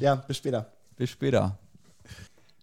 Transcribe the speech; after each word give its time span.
Ja, 0.00 0.14
bis 0.14 0.38
später. 0.38 0.72
Bis 0.96 1.10
später. 1.10 1.58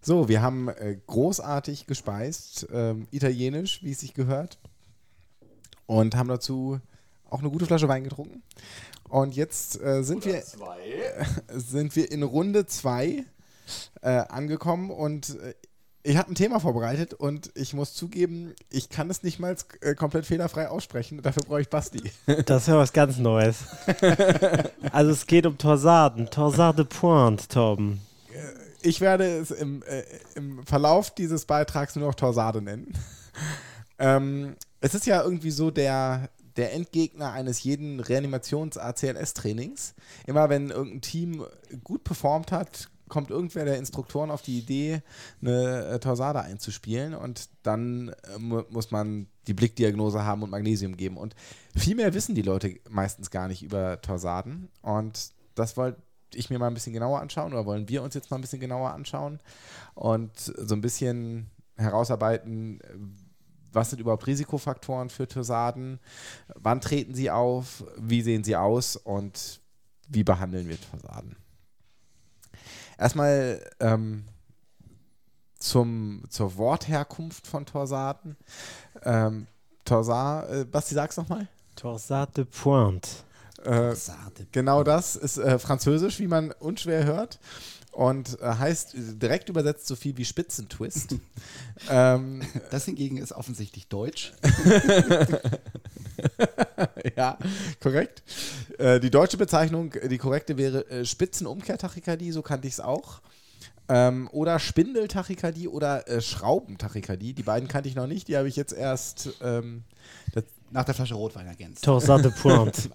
So, 0.02 0.28
wir 0.28 0.42
haben 0.42 0.70
äh, 0.70 0.98
großartig 1.06 1.86
gespeist, 1.86 2.68
ähm, 2.72 3.08
italienisch, 3.12 3.84
wie 3.84 3.92
es 3.92 4.00
sich 4.00 4.16
gehört. 4.16 4.58
Und 5.86 6.16
haben 6.16 6.30
dazu 6.30 6.80
auch 7.30 7.40
eine 7.40 7.52
gute 7.52 7.68
Flasche 7.68 7.88
Wein 7.88 8.04
getrunken. 8.04 8.42
Und 9.08 9.36
jetzt 9.36 9.80
äh, 9.82 10.04
sind, 10.04 10.26
wir, 10.26 10.44
sind 11.54 11.96
wir 11.96 12.12
in 12.12 12.24
Runde 12.24 12.66
2 12.66 13.24
äh, 14.02 14.08
angekommen 14.08 14.90
und 14.90 15.38
äh, 15.40 15.54
ich 16.04 16.18
habe 16.18 16.32
ein 16.32 16.36
Thema 16.36 16.60
vorbereitet 16.60 17.14
und 17.14 17.52
ich 17.56 17.74
muss 17.74 17.94
zugeben, 17.94 18.54
ich 18.70 18.90
kann 18.90 19.10
es 19.10 19.24
nicht 19.24 19.40
mal 19.40 19.56
äh, 19.82 19.94
komplett 19.94 20.26
fehlerfrei 20.26 20.70
aussprechen. 20.70 21.22
Dafür 21.22 21.44
brauche 21.46 21.62
ich 21.62 21.70
Basti. 21.70 22.02
Das 22.46 22.64
ist 22.64 22.68
ja 22.68 22.78
was 22.78 22.94
ganz 22.94 23.18
Neues. 23.18 23.66
also 24.92 25.12
es 25.12 25.28
geht 25.28 25.46
um 25.46 25.58
Torsaden. 25.58 26.30
Torsade 26.30 26.86
Pointe, 26.86 27.48
Torben. 27.48 28.02
Ich 28.82 29.02
werde 29.02 29.26
es 29.26 29.52
im, 29.52 29.84
äh, 29.84 30.04
im 30.36 30.66
Verlauf 30.66 31.14
dieses 31.14 31.46
Beitrags 31.46 31.96
nur 31.96 32.08
noch 32.08 32.16
Torsade 32.16 32.62
nennen. 32.62 32.94
ähm, 34.00 34.56
es 34.80 34.94
ist 34.94 35.08
ja 35.08 35.24
irgendwie 35.24 35.52
so 35.52 35.72
der, 35.72 36.30
der 36.56 36.74
Endgegner 36.74 37.32
eines 37.34 37.64
jeden 37.64 38.00
Reanimations-ACLS-Trainings. 38.00 39.94
Immer 40.26 40.50
wenn 40.50 40.70
irgendein 40.70 41.02
Team 41.02 41.46
gut 41.84 42.04
performt 42.04 42.52
hat, 42.52 42.90
kommt 43.08 43.30
irgendwer 43.30 43.66
der 43.66 43.78
Instruktoren 43.78 44.32
auf 44.32 44.42
die 44.42 44.60
Idee, 44.60 45.02
eine 45.42 45.86
äh, 45.86 46.00
Torsade 46.00 46.42
einzuspielen 46.42 47.14
und 47.14 47.50
dann 47.64 48.10
äh, 48.10 48.38
mu 48.40 48.64
muss 48.70 48.92
man 48.92 49.28
die 49.48 49.54
Blickdiagnose 49.54 50.24
haben 50.24 50.44
und 50.44 50.50
Magnesium 50.50 50.98
geben. 50.98 51.18
Und 51.18 51.36
viel 51.76 51.96
mehr 51.96 52.14
wissen 52.14 52.36
die 52.36 52.42
Leute 52.42 52.80
meistens 52.90 53.32
gar 53.32 53.48
nicht 53.48 53.64
über 53.64 54.02
Torsaden. 54.02 54.70
Und 54.82 55.32
das 55.56 55.78
wollte 55.78 56.02
ich 56.34 56.50
mir 56.50 56.60
mal 56.60 56.68
ein 56.68 56.74
bisschen 56.74 56.94
genauer 56.94 57.22
anschauen 57.22 57.54
oder 57.54 57.66
wollen 57.66 57.88
wir 57.90 58.04
uns 58.04 58.14
jetzt 58.14 58.30
mal 58.30 58.38
ein 58.38 58.42
bisschen 58.42 58.60
genauer 58.60 58.92
anschauen 58.92 59.40
und 59.96 60.38
so 60.38 60.76
ein 60.76 60.82
bisschen 60.82 61.50
herausarbeiten, 61.78 62.82
was 63.72 63.92
sind 63.92 64.00
überhaupt 64.00 64.28
Risikofaktoren 64.28 65.10
für 65.10 65.28
Torsaden, 65.28 66.00
wann 66.56 66.82
treten 66.82 67.14
sie 67.14 67.32
auf, 67.32 67.84
wie 67.98 68.22
sehen 68.22 68.44
sie 68.44 68.56
aus 68.56 68.96
und 68.98 69.62
wie 70.10 70.24
behandeln 70.24 70.68
wir 70.68 70.78
Torsaden. 70.80 71.36
Erstmal 72.98 73.62
ähm, 73.80 74.26
zum, 75.60 76.24
zur 76.30 76.58
Wortherkunft 76.58 77.48
von 77.48 77.66
Torsaden. 77.66 78.38
Ähm, 79.04 79.48
Torsad, 79.86 80.52
äh, 80.52 80.66
Basti, 80.66 80.96
sag's 80.96 81.18
nochmal. 81.18 81.48
Torsade 81.76 82.32
de 82.34 82.46
Pointe. 82.46 83.10
Äh, 83.64 83.96
genau 84.52 84.84
das 84.84 85.16
ist 85.16 85.38
äh, 85.38 85.60
französisch, 85.60 86.20
wie 86.20 86.28
man 86.28 86.52
unschwer 86.52 87.06
hört. 87.06 87.40
Und 87.92 88.40
äh, 88.42 88.46
heißt 88.46 88.94
direkt 88.96 89.50
übersetzt 89.50 89.88
so 89.88 89.96
viel 89.96 90.18
wie 90.18 90.26
Spitzentwist. 90.26 91.16
ähm, 91.90 92.44
das 92.70 92.86
hingegen 92.86 93.18
ist 93.18 93.32
offensichtlich 93.32 93.88
Deutsch. 93.88 94.34
ja, 97.18 97.38
korrekt. 97.82 98.24
Äh, 98.78 99.00
die 99.00 99.10
deutsche 99.10 99.38
Bezeichnung, 99.38 99.94
die 100.10 100.18
korrekte 100.18 100.58
wäre 100.58 100.90
äh, 100.90 101.06
Spitzenumkehrtachykardie, 101.06 102.32
so 102.32 102.42
kannte 102.42 102.68
ich 102.68 102.74
es 102.74 102.80
auch. 102.80 103.22
Ähm, 103.90 104.28
oder 104.32 104.60
Spindeltachykardie 104.60 105.68
oder 105.68 106.08
äh, 106.08 106.22
Schraubentachykardie. 106.22 107.34
Die 107.34 107.44
beiden 107.44 107.70
kannte 107.70 107.88
ich 107.88 107.96
noch 107.96 108.08
nicht, 108.08 108.28
die 108.28 108.36
habe 108.36 108.48
ich 108.48 108.56
jetzt 108.56 108.74
erst 108.74 109.30
ähm, 109.42 109.84
nach 110.72 110.84
der 110.84 110.94
Flasche 110.94 111.16
Rotwein 111.16 111.48
ergänzt. 111.48 111.84
Torsade 111.84 112.32
Pointe. 112.32 112.90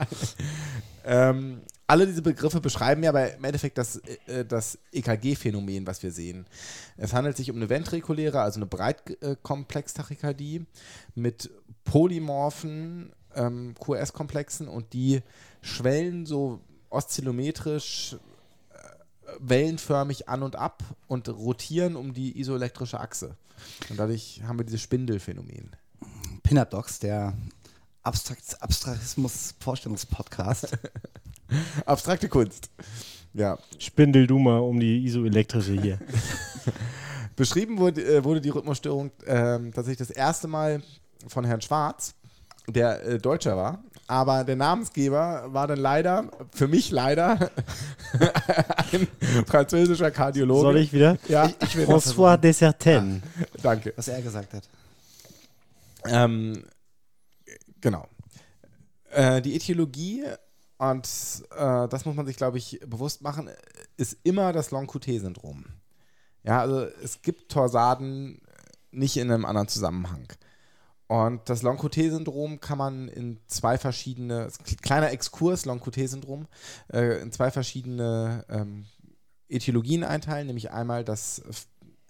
ähm, 1.04 1.60
alle 1.92 2.06
diese 2.06 2.22
Begriffe 2.22 2.62
beschreiben 2.62 3.02
ja 3.02 3.10
aber 3.10 3.34
im 3.34 3.44
Endeffekt 3.44 3.76
das, 3.76 3.96
äh, 4.26 4.46
das 4.46 4.78
EKG-Phänomen, 4.92 5.86
was 5.86 6.02
wir 6.02 6.10
sehen. 6.10 6.46
Es 6.96 7.12
handelt 7.12 7.36
sich 7.36 7.50
um 7.50 7.56
eine 7.56 7.68
ventrikuläre, 7.68 8.40
also 8.40 8.58
eine 8.58 8.64
Breitkomplex-Tachykardie 8.64 10.64
mit 11.14 11.50
polymorphen 11.84 13.12
ähm, 13.34 13.74
QS-Komplexen 13.78 14.68
und 14.68 14.94
die 14.94 15.20
schwellen 15.60 16.24
so 16.24 16.62
oszillometrisch 16.88 18.16
äh, 18.70 18.78
wellenförmig 19.40 20.30
an 20.30 20.42
und 20.42 20.56
ab 20.56 20.82
und 21.08 21.28
rotieren 21.28 21.96
um 21.96 22.14
die 22.14 22.40
isoelektrische 22.40 23.00
Achse. 23.00 23.36
Und 23.90 24.00
dadurch 24.00 24.40
haben 24.44 24.58
wir 24.58 24.64
dieses 24.64 24.80
Spindelphänomen. 24.80 25.76
Pin-Up-Docs, 26.42 27.00
der 27.00 27.34
Abstrakt 28.02 28.62
Abstraktismus-Vorstellungspodcast. 28.62 30.78
Abstrakte 31.86 32.28
Kunst. 32.28 32.70
Ja. 33.34 33.58
Spindel 33.78 34.26
du 34.26 34.38
mal 34.38 34.58
um 34.58 34.78
die 34.78 35.04
isoelektrische 35.04 35.80
hier. 35.80 35.98
Beschrieben 37.36 37.78
wurde, 37.78 38.04
äh, 38.04 38.24
wurde 38.24 38.40
die 38.40 38.50
Rhythmusstörung 38.50 39.10
äh, 39.24 39.58
tatsächlich 39.70 39.98
das 39.98 40.10
erste 40.10 40.48
Mal 40.48 40.82
von 41.28 41.44
Herrn 41.44 41.60
Schwarz, 41.60 42.14
der 42.68 43.02
äh, 43.04 43.18
Deutscher 43.18 43.56
war. 43.56 43.82
Aber 44.06 44.44
der 44.44 44.56
Namensgeber 44.56 45.44
war 45.48 45.66
dann 45.66 45.78
leider, 45.78 46.30
für 46.52 46.68
mich 46.68 46.90
leider, 46.90 47.50
ein 48.92 49.08
französischer 49.46 50.10
Kardiologe. 50.10 50.60
Soll 50.60 50.76
ich 50.76 50.92
wieder? 50.92 51.16
Ja. 51.28 51.46
Ich, 51.46 51.76
ich 51.76 51.88
François 51.88 52.36
Dessertaine. 52.36 53.22
Ah, 53.40 53.44
danke. 53.62 53.94
Was 53.96 54.08
er 54.08 54.20
gesagt 54.20 54.52
hat. 54.52 54.68
Ähm, 56.04 56.64
genau. 57.80 58.06
Äh, 59.10 59.40
die 59.40 59.54
Etiologie, 59.54 60.24
und 60.90 61.44
äh, 61.56 61.86
das 61.86 62.04
muss 62.06 62.16
man 62.16 62.26
sich, 62.26 62.36
glaube 62.36 62.58
ich, 62.58 62.80
bewusst 62.84 63.22
machen, 63.22 63.48
ist 63.96 64.16
immer 64.24 64.52
das 64.52 64.72
Long-QT-Syndrom. 64.72 65.64
Ja, 66.42 66.60
also 66.60 66.86
es 67.04 67.22
gibt 67.22 67.52
Torsaden 67.52 68.42
nicht 68.90 69.16
in 69.16 69.30
einem 69.30 69.44
anderen 69.44 69.68
Zusammenhang. 69.68 70.26
Und 71.06 71.48
das 71.48 71.62
Long-QT-Syndrom 71.62 72.58
kann 72.58 72.78
man 72.78 73.06
in 73.06 73.38
zwei 73.46 73.78
verschiedene, 73.78 74.48
kleiner 74.82 75.12
Exkurs, 75.12 75.66
Long-QT-Syndrom, 75.66 76.48
äh, 76.92 77.22
in 77.22 77.30
zwei 77.30 77.52
verschiedene 77.52 78.44
ähm, 78.48 78.86
Etiologien 79.48 80.02
einteilen, 80.02 80.48
nämlich 80.48 80.72
einmal 80.72 81.04
das 81.04 81.42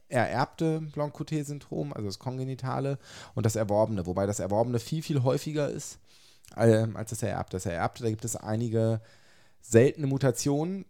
ererbte 0.09 0.81
Blanc-QT-Syndrom, 0.81 1.93
also 1.93 2.07
das 2.07 2.19
kongenitale, 2.19 2.99
und 3.35 3.45
das 3.45 3.55
erworbene, 3.55 4.07
wobei 4.07 4.25
das 4.25 4.41
erworbene 4.41 4.79
viel, 4.79 5.03
viel 5.03 5.23
häufiger 5.23 5.69
ist 5.69 5.99
als 6.55 7.11
das 7.11 7.23
ererbte. 7.23 7.57
Das 7.57 7.67
ererbte, 7.67 8.03
da 8.03 8.11
gibt 8.11 8.25
es 8.25 8.37
einige 8.37 9.01
seltene 9.61 10.07
Mutationen. 10.07 10.85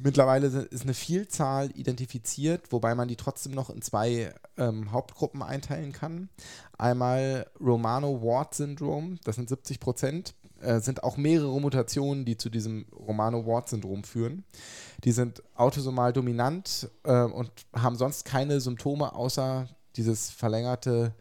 Mittlerweile 0.00 0.46
ist 0.46 0.82
eine 0.84 0.94
Vielzahl 0.94 1.72
identifiziert, 1.74 2.70
wobei 2.70 2.94
man 2.94 3.08
die 3.08 3.16
trotzdem 3.16 3.52
noch 3.52 3.68
in 3.68 3.82
zwei 3.82 4.32
ähm, 4.56 4.92
Hauptgruppen 4.92 5.42
einteilen 5.42 5.90
kann. 5.90 6.28
Einmal 6.76 7.50
Romano-Ward-Syndrom, 7.58 9.18
das 9.24 9.34
sind 9.34 9.48
70 9.48 9.80
Prozent, 9.80 10.34
äh, 10.60 10.78
sind 10.78 11.02
auch 11.02 11.16
mehrere 11.16 11.60
Mutationen, 11.60 12.24
die 12.24 12.36
zu 12.36 12.48
diesem 12.48 12.86
Romano-Ward-Syndrom 12.92 14.04
führen. 14.04 14.44
Die 15.02 15.10
sind 15.10 15.42
autosomal 15.56 16.12
dominant 16.12 16.88
äh, 17.02 17.22
und 17.22 17.50
haben 17.74 17.96
sonst 17.96 18.24
keine 18.24 18.60
Symptome 18.60 19.12
außer 19.14 19.68
dieses 19.96 20.30
verlängerte 20.30 21.12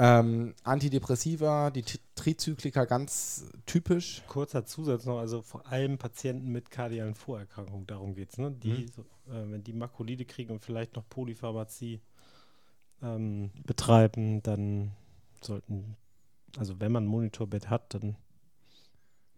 Ähm, 0.00 0.54
Antidepressiva, 0.62 1.70
die 1.70 1.82
T- 1.82 1.98
Trizyklika 2.14 2.84
ganz 2.84 3.46
typisch. 3.66 4.22
Kurzer 4.28 4.64
Zusatz 4.64 5.04
noch, 5.06 5.18
also 5.18 5.42
vor 5.42 5.66
allem 5.66 5.98
Patienten 5.98 6.52
mit 6.52 6.70
kardialen 6.70 7.16
Vorerkrankungen, 7.16 7.84
darum 7.86 8.14
geht 8.14 8.30
es. 8.30 8.38
Ne? 8.38 8.52
Die, 8.52 8.86
so, 8.94 9.02
äh, 9.26 9.50
wenn 9.50 9.64
die 9.64 9.72
Makrolide 9.72 10.24
kriegen 10.24 10.52
und 10.52 10.60
vielleicht 10.60 10.94
noch 10.94 11.08
Polypharmazie 11.08 12.00
ähm, 13.02 13.50
betreiben, 13.64 14.40
dann 14.42 14.92
sollten, 15.42 15.96
also 16.56 16.80
wenn 16.80 16.92
man 16.92 17.04
ein 17.04 17.08
Monitorbett 17.08 17.68
hat, 17.70 17.94
dann 17.94 18.16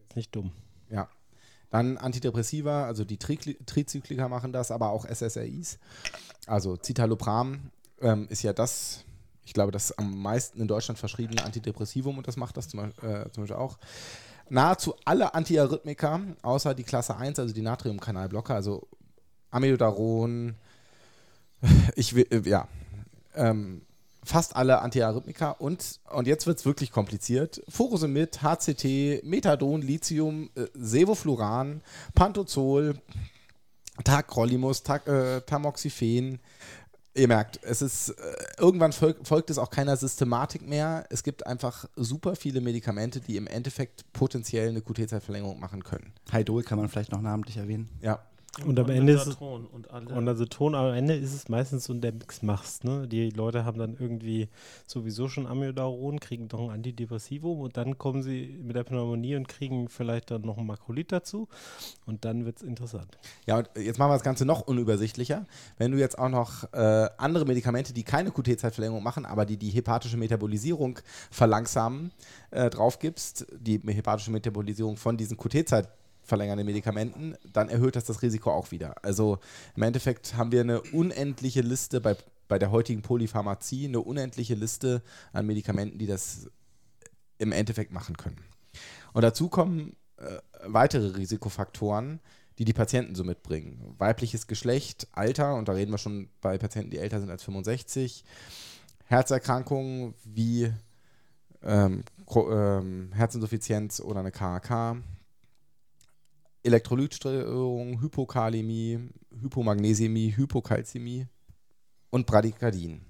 ist 0.08 0.16
nicht 0.16 0.34
dumm. 0.34 0.52
Ja. 0.90 1.08
Dann 1.70 1.98
Antidepressiva, 1.98 2.84
also 2.84 3.04
die 3.04 3.16
Tri 3.16 3.36
Trizyklika 3.64 4.28
machen 4.28 4.52
das, 4.52 4.70
aber 4.70 4.90
auch 4.90 5.06
SSRIs. 5.06 5.78
Also 6.46 6.76
Citalopram 6.76 7.70
ähm, 8.00 8.26
ist 8.28 8.42
ja 8.42 8.52
das, 8.52 9.04
ich 9.44 9.52
glaube, 9.52 9.70
das 9.70 9.96
am 9.96 10.20
meisten 10.20 10.60
in 10.60 10.66
Deutschland 10.66 10.98
verschriebene 10.98 11.44
Antidepressivum 11.44 12.18
und 12.18 12.26
das 12.26 12.36
macht 12.36 12.56
das 12.56 12.68
zum, 12.68 12.80
Beispiel- 12.80 13.08
äh, 13.08 13.30
zum 13.30 13.44
Beispiel 13.44 13.56
auch. 13.56 13.78
Nahezu 14.48 14.96
alle 15.04 15.32
Antiarrhythmika, 15.32 16.20
außer 16.42 16.74
die 16.74 16.82
Klasse 16.82 17.16
1, 17.16 17.38
also 17.38 17.54
die 17.54 17.62
Natriumkanalblocker, 17.62 18.54
also 18.54 18.88
Amiodaron, 19.52 20.56
ich 21.94 22.14
will, 22.16 22.26
äh, 22.30 22.48
ja, 22.48 22.66
ähm, 23.36 23.82
fast 24.24 24.56
alle 24.56 24.80
Antiarrhythmika 24.80 25.52
und, 25.52 26.00
und 26.10 26.26
jetzt 26.26 26.46
wird 26.46 26.58
es 26.58 26.66
wirklich 26.66 26.92
kompliziert. 26.92 27.62
Furosemid, 27.68 28.42
HCT, 28.42 29.24
Methadon, 29.24 29.82
Lithium, 29.82 30.50
äh, 30.54 30.66
Sevofluran, 30.74 31.82
Pantozol, 32.14 32.96
Tacrolimus, 34.04 34.82
Tac, 34.82 35.06
äh, 35.06 35.40
Tamoxifen. 35.42 36.40
Ihr 37.14 37.28
merkt, 37.28 37.58
es 37.62 37.82
ist, 37.82 38.10
äh, 38.10 38.14
irgendwann 38.58 38.92
folg, 38.92 39.26
folgt 39.26 39.50
es 39.50 39.58
auch 39.58 39.70
keiner 39.70 39.96
Systematik 39.96 40.66
mehr. 40.66 41.06
Es 41.10 41.22
gibt 41.24 41.46
einfach 41.46 41.86
super 41.96 42.36
viele 42.36 42.60
Medikamente, 42.60 43.20
die 43.20 43.36
im 43.36 43.46
Endeffekt 43.46 44.04
potenziell 44.12 44.68
eine 44.68 44.80
QT-Zeitverlängerung 44.80 45.58
machen 45.58 45.82
können. 45.82 46.12
Hydol 46.30 46.62
kann 46.62 46.78
man 46.78 46.88
vielleicht 46.88 47.10
noch 47.10 47.20
namentlich 47.20 47.56
erwähnen. 47.56 47.88
Ja. 48.00 48.20
Und 48.66 48.78
am 48.80 48.90
Ende 48.90 49.12
ist 49.12 49.20
es- 49.20 49.40
Ondansetron 49.40 49.66
und 49.66 49.90
alle. 49.90 50.06
Und 50.14 50.28
also 50.28 50.44
Ton, 50.44 50.74
am 50.74 50.92
Ende 50.92 51.14
ist 51.14 51.32
es 51.32 51.48
meistens 51.48 51.84
so 51.84 51.94
der 51.94 52.12
Mix 52.12 52.42
machst, 52.42 52.82
ne? 52.84 53.06
Die 53.06 53.30
Leute 53.30 53.64
haben 53.64 53.78
dann 53.78 53.96
irgendwie 53.98 54.48
sowieso 54.86 55.28
schon 55.28 55.46
Amiodaron, 55.46 56.18
kriegen 56.18 56.48
noch 56.50 56.58
ein 56.60 56.70
Antidepressivum 56.70 57.60
und 57.60 57.76
dann 57.76 57.96
kommen 57.96 58.22
sie 58.24 58.58
mit 58.62 58.74
der 58.74 58.82
Pneumonie 58.82 59.36
und 59.36 59.46
kriegen 59.46 59.88
vielleicht 59.88 60.32
dann 60.32 60.42
noch 60.42 60.58
ein 60.58 60.66
Makrolit 60.66 61.12
dazu 61.12 61.46
und 62.06 62.24
dann 62.24 62.44
wird 62.44 62.56
es 62.56 62.62
interessant. 62.64 63.16
Ja, 63.46 63.58
und 63.58 63.70
jetzt 63.76 63.98
machen 64.00 64.10
wir 64.10 64.14
das 64.14 64.24
Ganze 64.24 64.44
noch 64.44 64.62
unübersichtlicher. 64.62 65.46
Wenn 65.78 65.92
du 65.92 65.98
jetzt 65.98 66.18
auch 66.18 66.28
noch 66.28 66.64
äh, 66.72 67.08
andere 67.18 67.44
Medikamente, 67.46 67.92
die 67.92 68.02
keine 68.02 68.32
QT-Zeitverlängerung 68.32 69.02
machen, 69.02 69.26
aber 69.26 69.46
die 69.46 69.56
die 69.58 69.70
hepatische 69.70 70.16
Metabolisierung 70.16 70.98
verlangsamen, 71.30 72.10
äh, 72.50 72.68
drauf 72.68 72.98
gibst, 72.98 73.46
die 73.58 73.78
hepatische 73.78 74.32
Metabolisierung 74.32 74.96
von 74.96 75.16
diesen 75.16 75.36
QT-Zeit 75.36 75.88
verlängernden 76.30 76.64
Medikamenten, 76.64 77.34
dann 77.52 77.68
erhöht 77.68 77.96
das 77.96 78.04
das 78.04 78.22
Risiko 78.22 78.50
auch 78.50 78.70
wieder. 78.70 78.94
Also 79.04 79.38
im 79.76 79.82
Endeffekt 79.82 80.36
haben 80.36 80.52
wir 80.52 80.60
eine 80.60 80.80
unendliche 80.80 81.60
Liste 81.60 82.00
bei, 82.00 82.16
bei 82.48 82.58
der 82.58 82.70
heutigen 82.70 83.02
Polypharmazie, 83.02 83.86
eine 83.86 84.00
unendliche 84.00 84.54
Liste 84.54 85.02
an 85.34 85.44
Medikamenten, 85.44 85.98
die 85.98 86.06
das 86.06 86.50
im 87.36 87.52
Endeffekt 87.52 87.92
machen 87.92 88.16
können. 88.16 88.38
Und 89.12 89.22
dazu 89.22 89.48
kommen 89.48 89.96
äh, 90.16 90.38
weitere 90.64 91.16
Risikofaktoren, 91.16 92.20
die 92.58 92.64
die 92.64 92.72
Patienten 92.72 93.14
so 93.14 93.24
mitbringen. 93.24 93.94
Weibliches 93.98 94.46
Geschlecht, 94.46 95.08
Alter, 95.12 95.54
und 95.56 95.68
da 95.68 95.72
reden 95.72 95.90
wir 95.90 95.98
schon 95.98 96.28
bei 96.40 96.58
Patienten, 96.58 96.90
die 96.90 96.98
älter 96.98 97.20
sind 97.20 97.30
als 97.30 97.42
65, 97.42 98.24
Herzerkrankungen 99.06 100.14
wie 100.24 100.72
ähm, 101.62 102.04
ähm, 102.36 103.10
Herzinsuffizienz 103.14 104.00
oder 104.00 104.20
eine 104.20 104.30
KHK, 104.30 105.02
Elektrolytstörung, 106.62 108.00
Hypokalämie, 108.00 109.10
Hypomagnesämie, 109.40 110.36
Hypokalzämie 110.36 111.26
und 112.10 112.26
Bradykardien. 112.26 113.00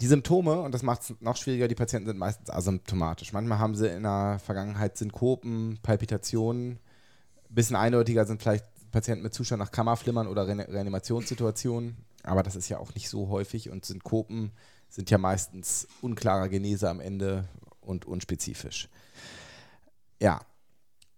Die 0.00 0.06
Symptome, 0.06 0.60
und 0.60 0.72
das 0.72 0.82
macht 0.82 1.02
es 1.02 1.14
noch 1.20 1.36
schwieriger, 1.36 1.68
die 1.68 1.74
Patienten 1.74 2.06
sind 2.06 2.18
meistens 2.18 2.50
asymptomatisch. 2.50 3.32
Manchmal 3.32 3.58
haben 3.58 3.74
sie 3.74 3.88
in 3.88 4.02
der 4.02 4.38
Vergangenheit 4.44 4.96
Synkopen, 4.96 5.78
Palpitationen. 5.82 6.78
Ein 7.48 7.54
bisschen 7.54 7.76
eindeutiger 7.76 8.26
sind 8.26 8.42
vielleicht 8.42 8.66
Patienten 8.90 9.22
mit 9.22 9.32
Zustand 9.32 9.60
nach 9.60 9.70
Kammerflimmern 9.70 10.26
oder 10.26 10.46
Re 10.46 10.68
Reanimationssituationen. 10.68 11.96
Aber 12.22 12.42
das 12.42 12.56
ist 12.56 12.68
ja 12.68 12.78
auch 12.78 12.94
nicht 12.94 13.08
so 13.08 13.28
häufig 13.28 13.70
und 13.70 13.84
Synkopen 13.84 14.52
sind 14.88 15.10
ja 15.10 15.18
meistens 15.18 15.88
unklarer 16.02 16.48
Genese 16.48 16.90
am 16.90 17.00
Ende 17.00 17.48
und 17.80 18.04
unspezifisch. 18.04 18.88
Ja, 20.20 20.40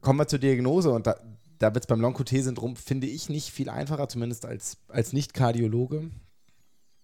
kommen 0.09 0.21
wir 0.21 0.27
zur 0.27 0.39
Diagnose 0.39 0.91
und 0.91 1.07
da, 1.07 1.21
da 1.59 1.75
wird 1.75 1.85
es 1.85 1.87
beim 1.87 2.01
Long-QT-Syndrom, 2.01 2.77
finde 2.77 3.07
ich, 3.07 3.29
nicht 3.29 3.51
viel 3.51 3.69
einfacher, 3.69 4.09
zumindest 4.09 4.47
als, 4.47 4.79
als 4.89 5.13
Nicht-Kardiologe. 5.13 6.11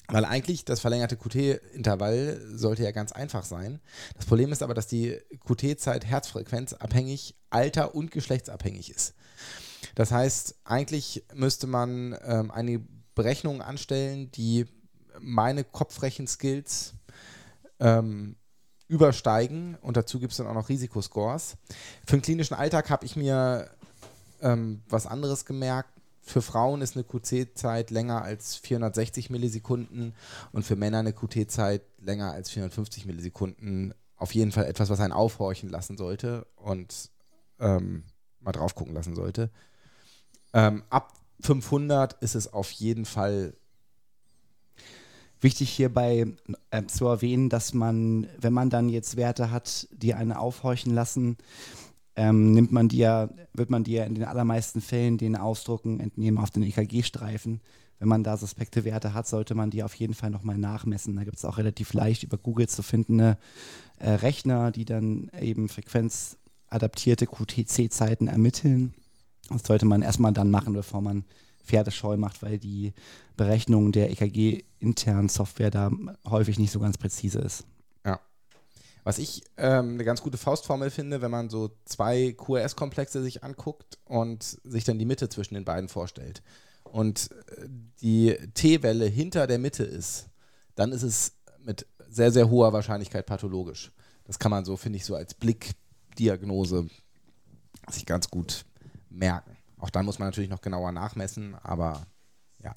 Weil 0.08 0.24
eigentlich 0.24 0.64
das 0.64 0.80
verlängerte 0.80 1.18
QT-Intervall 1.18 2.40
sollte 2.54 2.82
ja 2.82 2.92
ganz 2.92 3.12
einfach 3.12 3.44
sein. 3.44 3.80
Das 4.16 4.24
Problem 4.24 4.52
ist 4.52 4.62
aber, 4.62 4.72
dass 4.72 4.86
die 4.86 5.18
QT-Zeit 5.46 6.06
herzfrequenzabhängig, 6.06 7.36
alter- 7.50 7.94
und 7.94 8.10
geschlechtsabhängig 8.10 8.90
ist. 8.90 9.12
Das 9.94 10.10
heißt, 10.10 10.60
eigentlich 10.64 11.24
müsste 11.34 11.66
man 11.66 12.16
ähm, 12.24 12.50
eine 12.50 12.80
Berechnung 13.14 13.60
anstellen, 13.60 14.30
die 14.30 14.64
meine 15.20 15.62
Kopfrechenskills 15.62 16.94
ähm, 17.80 18.36
übersteigen 18.94 19.76
und 19.82 19.96
dazu 19.96 20.20
gibt 20.20 20.30
es 20.30 20.38
dann 20.38 20.46
auch 20.46 20.54
noch 20.54 20.68
Risikoscores. 20.68 21.56
Für 22.06 22.16
den 22.16 22.22
klinischen 22.22 22.54
Alltag 22.54 22.90
habe 22.90 23.04
ich 23.04 23.16
mir 23.16 23.68
ähm, 24.40 24.82
was 24.88 25.06
anderes 25.06 25.44
gemerkt. 25.44 25.90
Für 26.22 26.40
Frauen 26.40 26.80
ist 26.80 26.96
eine 26.96 27.04
QC-Zeit 27.04 27.90
länger 27.90 28.22
als 28.22 28.54
460 28.56 29.30
Millisekunden 29.30 30.14
und 30.52 30.64
für 30.64 30.76
Männer 30.76 31.00
eine 31.00 31.12
QT-Zeit 31.12 31.82
länger 31.98 32.32
als 32.32 32.50
450 32.50 33.04
Millisekunden. 33.04 33.94
Auf 34.16 34.32
jeden 34.32 34.52
Fall 34.52 34.66
etwas, 34.66 34.90
was 34.90 35.00
einen 35.00 35.12
aufhorchen 35.12 35.68
lassen 35.68 35.96
sollte 35.96 36.46
und 36.54 37.10
ähm, 37.58 38.04
mal 38.40 38.52
drauf 38.52 38.76
gucken 38.76 38.94
lassen 38.94 39.16
sollte. 39.16 39.50
Ähm, 40.52 40.84
ab 40.88 41.12
500 41.40 42.14
ist 42.22 42.36
es 42.36 42.52
auf 42.52 42.70
jeden 42.70 43.06
Fall 43.06 43.54
Wichtig 45.44 45.68
hierbei 45.68 46.24
äh, 46.70 46.86
zu 46.86 47.06
erwähnen, 47.06 47.50
dass 47.50 47.74
man, 47.74 48.26
wenn 48.40 48.54
man 48.54 48.70
dann 48.70 48.88
jetzt 48.88 49.18
Werte 49.18 49.50
hat, 49.50 49.86
die 49.92 50.14
einen 50.14 50.32
aufhorchen 50.32 50.94
lassen, 50.94 51.36
ähm, 52.16 52.52
nimmt 52.52 52.72
man 52.72 52.88
die 52.88 52.96
ja, 52.96 53.28
wird 53.52 53.68
man 53.68 53.84
die 53.84 53.92
ja 53.92 54.04
in 54.04 54.14
den 54.14 54.24
allermeisten 54.24 54.80
Fällen 54.80 55.18
den 55.18 55.36
Ausdrucken 55.36 56.00
entnehmen 56.00 56.38
auf 56.38 56.50
den 56.50 56.62
EKG-Streifen. 56.62 57.60
Wenn 57.98 58.08
man 58.08 58.24
da 58.24 58.38
suspekte 58.38 58.86
Werte 58.86 59.12
hat, 59.12 59.26
sollte 59.26 59.54
man 59.54 59.68
die 59.68 59.82
auf 59.82 59.94
jeden 59.96 60.14
Fall 60.14 60.30
nochmal 60.30 60.56
nachmessen. 60.56 61.14
Da 61.14 61.24
gibt 61.24 61.36
es 61.36 61.44
auch 61.44 61.58
relativ 61.58 61.92
leicht 61.92 62.22
über 62.22 62.38
Google 62.38 62.66
zu 62.66 62.82
findende 62.82 63.36
äh, 63.98 64.12
Rechner, 64.12 64.70
die 64.70 64.86
dann 64.86 65.30
eben 65.38 65.68
frequenzadaptierte 65.68 67.26
QTC-Zeiten 67.26 68.28
ermitteln. 68.28 68.94
Das 69.50 69.64
sollte 69.64 69.84
man 69.84 70.00
erstmal 70.00 70.32
dann 70.32 70.50
machen, 70.50 70.72
bevor 70.72 71.02
man 71.02 71.26
Pferdescheu 71.64 72.16
macht, 72.16 72.42
weil 72.42 72.58
die 72.58 72.92
Berechnung 73.36 73.92
der 73.92 74.10
EKG-internen 74.10 75.28
Software 75.28 75.70
da 75.70 75.90
häufig 76.28 76.58
nicht 76.58 76.70
so 76.70 76.80
ganz 76.80 76.98
präzise 76.98 77.40
ist. 77.40 77.64
Was 79.04 79.18
ich 79.18 79.42
ähm, 79.58 79.94
eine 79.94 80.04
ganz 80.04 80.22
gute 80.22 80.38
Faustformel 80.38 80.90
finde, 80.90 81.20
wenn 81.20 81.30
man 81.30 81.50
so 81.50 81.70
zwei 81.84 82.32
QRS-Komplexe 82.32 83.22
sich 83.22 83.44
anguckt 83.44 83.98
und 84.06 84.42
sich 84.64 84.84
dann 84.84 84.98
die 84.98 85.04
Mitte 85.04 85.28
zwischen 85.28 85.54
den 85.54 85.66
beiden 85.66 85.90
vorstellt 85.90 86.42
und 86.84 87.30
äh, 87.30 87.68
die 88.00 88.34
T-Welle 88.54 89.04
hinter 89.04 89.46
der 89.46 89.58
Mitte 89.58 89.84
ist, 89.84 90.30
dann 90.74 90.90
ist 90.90 91.02
es 91.02 91.36
mit 91.62 91.86
sehr, 92.08 92.32
sehr 92.32 92.48
hoher 92.48 92.72
Wahrscheinlichkeit 92.72 93.26
pathologisch. 93.26 93.92
Das 94.24 94.38
kann 94.38 94.50
man 94.50 94.64
so, 94.64 94.78
finde 94.78 94.96
ich, 94.96 95.04
so 95.04 95.14
als 95.14 95.34
Blickdiagnose 95.34 96.88
sich 97.90 98.06
ganz 98.06 98.30
gut 98.30 98.64
merken. 99.10 99.53
Auch 99.78 99.90
dann 99.90 100.04
muss 100.04 100.18
man 100.18 100.28
natürlich 100.28 100.50
noch 100.50 100.60
genauer 100.60 100.92
nachmessen, 100.92 101.54
aber 101.62 102.06
ja. 102.62 102.74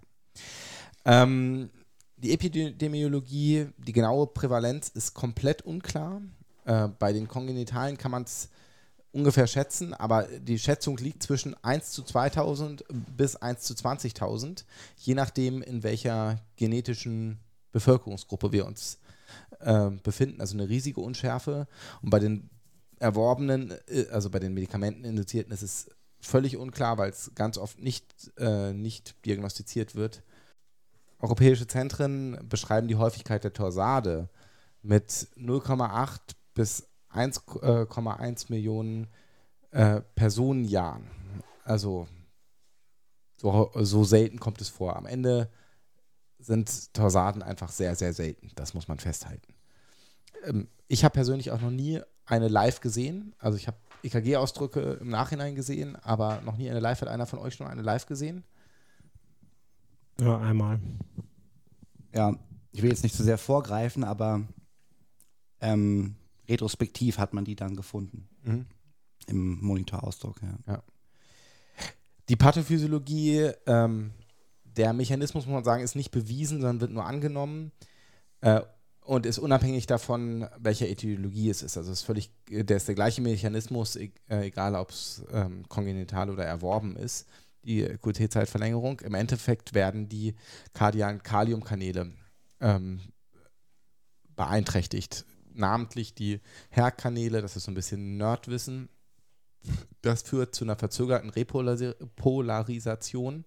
Ähm, 1.06 1.70
die 2.18 2.34
Epidemiologie, 2.34 3.68
die 3.78 3.94
genaue 3.94 4.28
Prävalenz 4.28 4.90
ist 4.90 5.14
komplett 5.14 5.62
unklar. 5.62 6.22
Äh, 6.66 6.88
bei 7.00 7.14
den 7.14 7.28
Kongenitalen 7.28 7.98
kann 7.98 8.12
man 8.12 8.24
es 8.24 8.50
ungefähr 9.12 9.48
schätzen, 9.48 9.94
aber 9.94 10.24
die 10.24 10.60
Schätzung 10.60 10.98
liegt 10.98 11.24
zwischen 11.24 11.56
1 11.64 11.92
zu 11.92 12.04
2000 12.04 12.84
bis 13.16 13.36
1 13.36 13.62
zu 13.62 13.74
20.000, 13.74 14.64
je 14.98 15.16
nachdem, 15.16 15.62
in 15.62 15.84
welcher 15.84 16.40
genetischen 16.56 17.40
Bevölkerungsgruppe 17.72 18.52
wir 18.52 18.66
uns 18.66 19.00
äh, 19.60 19.90
befinden. 20.04 20.42
Also 20.42 20.56
eine 20.56 20.70
riesige 20.70 21.02
Unschärfe. 21.02 21.68
Und 22.02 22.10
bei 22.10 22.20
den 22.20 22.50
erworbenen, 23.00 23.74
äh, 23.88 24.08
also 24.12 24.30
bei 24.30 24.40
den 24.40 24.54
Medikamenteninduzierten, 24.54 25.54
ist 25.54 25.64
es 25.64 25.90
völlig 26.20 26.58
unklar, 26.58 26.98
weil 26.98 27.10
es 27.10 27.32
ganz 27.36 27.58
oft 27.58 27.80
nicht, 27.80 28.32
äh, 28.38 28.74
nicht 28.74 29.26
diagnostiziert 29.26 29.96
wird. 29.96 30.24
Europäische 31.20 31.68
Zentren 31.68 32.38
beschreiben 32.48 32.88
die 32.88 32.96
Häufigkeit 32.96 33.44
der 33.44 33.54
Torsade 33.54 34.30
mit 34.82 35.10
0,8 35.36 36.20
bis 36.54 36.88
1,1 37.12 38.46
Millionen 38.50 39.08
äh, 39.72 40.02
Personenjahren. 40.16 41.08
Also 41.64 42.08
so, 43.38 43.72
so 43.76 44.04
selten 44.04 44.40
kommt 44.40 44.62
es 44.62 44.70
vor. 44.70 44.96
Am 44.96 45.06
Ende 45.06 45.50
sind 46.40 46.94
Torsaden 46.94 47.44
einfach 47.44 47.72
sehr, 47.72 47.96
sehr 47.96 48.14
selten. 48.14 48.52
Das 48.56 48.74
muss 48.74 48.88
man 48.88 49.00
festhalten. 49.00 49.54
Ähm, 50.44 50.68
ich 50.88 51.04
habe 51.04 51.14
persönlich 51.14 51.52
auch 51.52 51.62
noch 51.62 51.72
nie 51.72 52.02
eine 52.26 52.48
live 52.48 52.82
gesehen. 52.82 53.36
Also 53.40 53.58
ich 53.58 53.68
habe 53.68 53.78
EKG-Ausdrücke 54.04 55.00
im 55.02 55.10
Nachhinein 55.10 55.56
gesehen, 55.56 55.96
aber 55.98 56.42
noch 56.42 56.58
nie 56.58 56.70
eine 56.70 56.80
live. 56.80 57.02
Hat 57.02 57.08
einer 57.08 57.26
von 57.26 57.40
euch 57.40 57.56
schon 57.56 57.68
eine 57.68 57.82
live 57.82 58.06
gesehen? 58.06 58.44
Ja, 60.20 60.40
einmal. 60.40 60.80
Ja, 62.14 62.36
ich 62.72 62.82
will 62.82 62.90
jetzt 62.90 63.04
nicht 63.04 63.16
zu 63.16 63.24
sehr 63.24 63.38
vorgreifen, 63.38 64.04
aber 64.04 64.42
ähm, 65.62 66.16
retrospektiv 66.48 67.18
hat 67.18 67.34
man 67.34 67.46
die 67.46 67.56
dann 67.56 67.76
gefunden. 67.76 68.28
Mhm. 68.44 68.66
Im 69.28 69.60
Monitorausdruck, 69.62 70.42
ja. 70.42 70.74
ja. 70.74 70.84
Die 72.30 72.36
Pathophysiologie, 72.36 73.52
ähm, 73.66 74.12
der 74.64 74.94
Mechanismus, 74.94 75.46
muss 75.46 75.54
man 75.54 75.64
sagen, 75.64 75.84
ist 75.84 75.96
nicht 75.96 76.12
bewiesen, 76.12 76.62
sondern 76.62 76.82
wird 76.82 76.92
nur 76.92 77.06
angenommen. 77.06 77.72
Äh, 78.42 78.62
und 79.08 79.26
ist 79.26 79.40
unabhängig 79.40 79.88
davon, 79.88 80.50
welcher 80.60 80.90
Etiologie 80.90 81.50
es 81.50 81.62
ist. 81.62 81.78
Also 81.78 81.94
es 81.94 82.00
ist 82.00 82.06
völlig, 82.06 82.30
der 82.50 82.76
ist 82.76 82.90
der 82.90 82.96
gleiche 82.96 83.22
Mechanismus, 83.22 83.96
e, 83.96 84.12
äh, 84.30 84.48
egal 84.48 84.76
ob 84.76 84.92
es 84.92 85.24
ähm, 85.32 85.66
kongenital 85.70 86.30
oder 86.30 86.44
erworben 86.44 86.98
ist, 86.98 87.26
die 87.64 87.84
QT-Zeitverlängerung. 87.84 89.00
Im 89.00 89.14
Endeffekt 89.14 89.74
werden 89.74 90.10
die 90.10 90.36
kardialen 90.74 91.24
Kaliumkanäle 91.24 92.12
ähm, 92.60 93.00
beeinträchtigt. 94.36 95.26
Namentlich 95.54 96.14
die 96.14 96.42
HER-Kanäle, 96.70 97.42
das 97.42 97.56
ist 97.56 97.64
so 97.64 97.72
ein 97.72 97.76
bisschen 97.76 98.18
Nerdwissen. 98.18 98.90
Das 100.02 100.22
führt 100.22 100.54
zu 100.54 100.66
einer 100.66 100.76
verzögerten 100.76 101.30
Repolarisation 101.30 103.46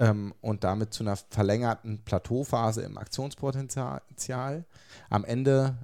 ähm, 0.00 0.34
und 0.40 0.64
damit 0.64 0.92
zu 0.92 1.04
einer 1.04 1.16
verlängerten 1.16 2.02
Plateauphase 2.04 2.82
im 2.82 2.98
Aktionspotenzial. 2.98 4.64
Am 5.10 5.24
Ende 5.24 5.76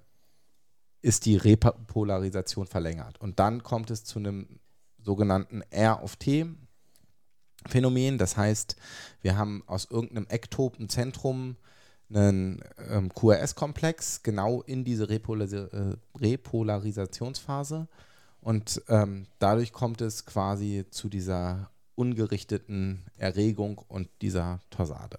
ist 1.02 1.26
die 1.26 1.37
Repolarisation 1.37 2.66
verlängert 2.66 3.20
und 3.20 3.38
dann 3.38 3.62
kommt 3.62 3.90
es 3.92 4.04
zu 4.04 4.18
einem 4.18 4.58
sogenannten 4.99 5.62
R 5.70 6.02
of 6.02 6.16
T 6.16 6.46
Phänomen. 7.66 8.16
Das 8.16 8.37
heißt, 8.37 8.76
wir 9.23 9.37
haben 9.37 9.62
aus 9.66 9.88
irgendeinem 9.90 10.26
ektopen 10.28 10.88
Zentrum 10.88 11.56
einen 12.08 12.62
ähm, 12.88 13.12
QRS-Komplex 13.12 14.23
genau 14.23 14.62
in 14.62 14.85
diese 14.85 15.08
Repolar 15.08 15.52
äh, 15.52 15.96
Repolarisationsphase 16.16 17.88
und 18.40 18.82
ähm, 18.88 19.26
dadurch 19.40 19.73
kommt 19.73 20.00
es 20.00 20.25
quasi 20.25 20.85
zu 20.90 21.08
dieser 21.08 21.70
ungerichteten 21.96 23.04
Erregung 23.16 23.78
und 23.88 24.08
dieser 24.22 24.60
Torsade. 24.70 25.18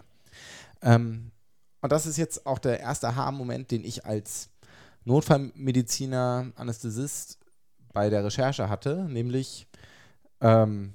Ähm, 0.82 1.32
und 1.82 1.92
das 1.92 2.06
ist 2.06 2.18
jetzt 2.18 2.46
auch 2.46 2.60
der 2.60 2.80
erste 2.80 3.10
Aha-Moment, 3.10 3.72
den 3.72 3.84
ich 3.84 4.06
als 4.06 4.50
Notfallmediziner, 5.04 6.52
Anästhesist 6.56 7.40
bei 7.94 8.10
der 8.10 8.24
Recherche 8.24 8.70
hatte, 8.70 9.08
nämlich 9.10 9.68
ähm, 10.42 10.94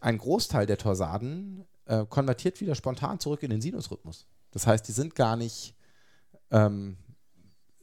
ein 0.00 0.18
Großteil 0.18 0.66
der 0.66 0.78
Torsaden 0.78 1.64
äh, 1.86 2.04
konvertiert 2.06 2.60
wieder 2.60 2.74
spontan 2.74 3.20
zurück 3.20 3.42
in 3.42 3.50
den 3.50 3.60
Sinusrhythmus. 3.60 4.26
Das 4.50 4.66
heißt, 4.66 4.86
die 4.86 4.92
sind 4.92 5.14
gar 5.14 5.36
nicht, 5.36 5.74
ähm, 6.50 6.96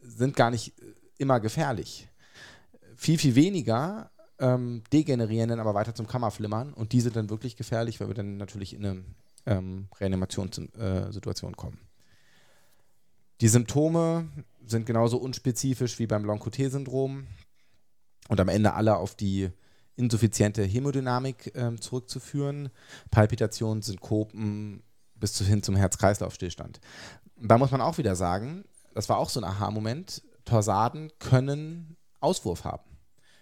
sind 0.01 0.36
gar 0.36 0.51
nicht 0.51 0.74
immer 1.17 1.39
gefährlich. 1.39 2.07
Viel, 2.95 3.17
viel 3.17 3.36
weniger 3.36 4.12
ähm, 4.39 4.84
degenerieren 4.91 5.50
dann 5.50 5.60
aber 5.60 5.74
weiter 5.74 5.93
zum 5.93 6.08
Kammerflimmern 6.08 6.74
und 6.74 6.93
die 6.93 7.01
sind 7.01 7.15
dann 7.15 7.29
wirklich 7.29 7.55
gefährlich, 7.55 8.00
weil 8.00 8.08
wir 8.08 8.15
dann 8.15 8.38
natürlich 8.38 8.74
in 8.74 8.86
eine 8.86 9.03
ähm, 9.46 9.88
Reanimationssituation 10.00 11.53
äh, 11.53 11.55
kommen. 11.55 11.79
Die 13.41 13.48
Symptome 13.48 14.27
sind 14.65 14.86
genauso 14.86 15.17
unspezifisch 15.17 16.00
wie 16.00 16.08
beim 16.08 16.25
Long-QT-Syndrom 16.25 17.27
und 18.27 18.39
am 18.39 18.50
Ende 18.50 18.74
alle 18.74 18.98
auf 18.98 19.15
die 19.15 19.50
insuffiziente 19.96 20.63
Hämodynamik 20.63 21.55
äh, 21.55 21.75
zurückzuführen. 21.77 22.69
Palpitationen, 23.12 23.81
Synkopen 23.81 24.84
bis 25.15 25.38
hin 25.39 25.63
zum 25.63 25.75
Herz-Kreislauf-Stillstand. 25.75 26.79
Da 27.41 27.58
muss 27.58 27.72
man 27.72 27.81
auch 27.81 27.98
wieder 27.98 28.15
sagen, 28.15 28.63
das 28.93 29.10
war 29.10 29.17
auch 29.17 29.29
so 29.29 29.39
ein 29.39 29.46
Aha-Moment, 29.46 30.22
Torsaden 30.46 31.12
können 31.19 31.98
Auswurf 32.22 32.63
haben 32.63 32.88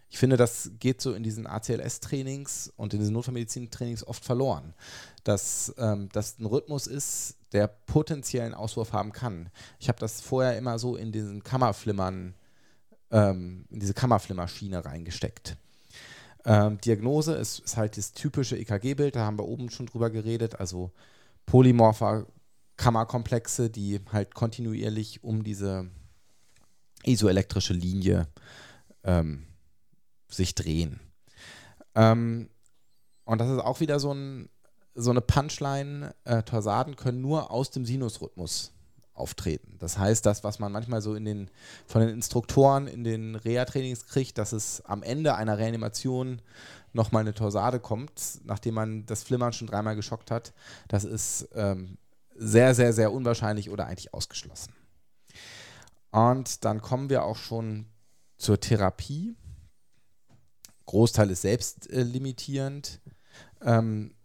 ich 0.09 0.17
finde, 0.17 0.37
das 0.37 0.71
geht 0.79 1.01
so 1.01 1.13
in 1.13 1.23
diesen 1.23 1.47
ACLS-Trainings 1.47 2.71
und 2.77 2.93
in 2.93 2.99
diesen 2.99 3.13
Notfallmedizin-Trainings 3.13 4.07
oft 4.07 4.23
verloren, 4.23 4.73
dass 5.23 5.73
ähm, 5.77 6.09
das 6.13 6.39
ein 6.39 6.45
Rhythmus 6.45 6.87
ist, 6.87 7.35
der 7.51 7.67
potenziellen 7.67 8.53
Auswurf 8.53 8.93
haben 8.93 9.11
kann. 9.11 9.49
Ich 9.79 9.89
habe 9.89 9.99
das 9.99 10.21
vorher 10.21 10.57
immer 10.57 10.79
so 10.79 10.95
in 10.95 11.11
diesen 11.11 11.43
Kammerflimmern, 11.43 12.35
ähm, 13.11 13.65
in 13.69 13.79
diese 13.79 13.93
Kammerflimmerschiene 13.93 14.83
reingesteckt. 14.83 15.57
Ähm, 16.45 16.79
Diagnose 16.79 17.33
ist, 17.33 17.59
ist, 17.59 17.75
halt 17.75 17.97
das 17.97 18.13
typische 18.13 18.57
EKG-Bild, 18.57 19.15
da 19.15 19.25
haben 19.25 19.37
wir 19.37 19.45
oben 19.45 19.69
schon 19.69 19.87
drüber 19.87 20.09
geredet, 20.09 20.59
also 20.59 20.91
polymorpher 21.45 22.25
Kammerkomplexe, 22.77 23.69
die 23.69 23.99
halt 24.13 24.33
kontinuierlich 24.33 25.23
um 25.23 25.43
diese 25.43 25.89
isoelektrische 27.03 27.73
Linie 27.73 28.27
ähm, 29.03 29.47
sich 30.29 30.55
drehen. 30.55 30.99
Ähm, 31.95 32.49
und 33.25 33.39
das 33.39 33.49
ist 33.49 33.59
auch 33.59 33.79
wieder 33.79 33.99
so, 33.99 34.13
ein, 34.13 34.49
so 34.95 35.11
eine 35.11 35.21
Punchline. 35.21 36.15
Äh, 36.23 36.43
Torsaden 36.43 36.95
können 36.95 37.21
nur 37.21 37.51
aus 37.51 37.71
dem 37.71 37.85
Sinusrhythmus 37.85 38.71
auftreten. 39.13 39.75
Das 39.79 39.97
heißt, 39.97 40.25
das, 40.25 40.43
was 40.43 40.59
man 40.59 40.71
manchmal 40.71 41.01
so 41.01 41.15
in 41.15 41.25
den, 41.25 41.49
von 41.87 42.01
den 42.01 42.09
Instruktoren 42.09 42.87
in 42.87 43.03
den 43.03 43.35
Reha-Trainings 43.35 44.05
kriegt, 44.05 44.37
dass 44.37 44.53
es 44.53 44.81
am 44.85 45.03
Ende 45.03 45.35
einer 45.35 45.57
Reanimation 45.57 46.41
nochmal 46.93 47.21
eine 47.21 47.33
Torsade 47.33 47.79
kommt, 47.79 48.39
nachdem 48.45 48.75
man 48.75 49.05
das 49.05 49.23
Flimmern 49.23 49.53
schon 49.53 49.67
dreimal 49.67 49.95
geschockt 49.95 50.31
hat, 50.31 50.53
das 50.87 51.03
ist 51.03 51.49
ähm, 51.53 51.97
sehr, 52.35 52.75
sehr, 52.75 52.93
sehr 52.93 53.11
unwahrscheinlich 53.11 53.69
oder 53.69 53.87
eigentlich 53.87 54.13
ausgeschlossen. 54.13 54.73
Und 56.11 56.63
dann 56.63 56.81
kommen 56.81 57.09
wir 57.09 57.23
auch 57.23 57.37
schon 57.37 57.87
zur 58.37 58.59
Therapie. 58.59 59.35
Großteil 60.87 61.29
ist 61.29 61.43
selbstlimitierend. 61.43 62.99
Äh, 63.61 63.77
ähm, 63.77 64.15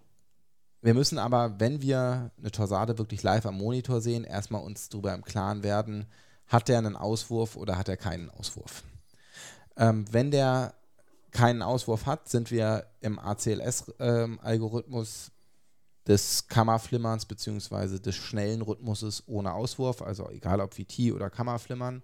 wir 0.81 0.95
müssen 0.95 1.19
aber, 1.19 1.61
wenn 1.61 1.83
wir 1.83 2.33
eine 2.38 2.50
Torsade 2.50 2.97
wirklich 2.99 3.23
live 3.23 3.47
am 3.47 3.59
Monitor 3.59 4.00
sehen, 4.00 4.25
erstmal 4.25 4.62
uns 4.62 4.88
darüber 4.88 5.14
im 5.14 5.23
Klaren 5.23 5.62
werden, 5.62 6.07
hat 6.49 6.69
der 6.69 6.78
einen 6.78 6.97
Auswurf 6.97 7.54
oder 7.57 7.78
hat 7.78 7.88
er 7.88 7.97
keinen 7.97 8.31
Auswurf. 8.31 8.83
Ähm, 9.76 10.04
wenn 10.11 10.31
der 10.31 10.75
keinen 11.31 11.62
Auswurf 11.62 12.07
hat, 12.07 12.28
sind 12.28 12.50
wir 12.50 12.87
im 13.00 13.19
ACLS-Algorithmus 13.19 15.28
ähm, 15.28 15.33
des 16.07 16.49
Kammerflimmerns 16.49 17.26
bzw. 17.26 18.00
des 18.00 18.16
schnellen 18.16 18.62
Rhythmuses 18.62 19.23
ohne 19.26 19.54
Auswurf, 19.54 20.02
also 20.02 20.28
egal 20.31 20.61
ob 20.61 20.75
VT 20.75 21.12
oder 21.12 21.31
Kammerflimmern, 21.31 22.02